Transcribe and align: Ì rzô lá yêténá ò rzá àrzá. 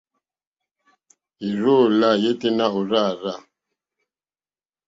Ì 1.47 1.49
rzô 1.59 1.75
lá 1.99 2.09
yêténá 2.23 2.65
ò 2.79 2.81
rzá 2.89 3.01
àrzá. 3.11 3.33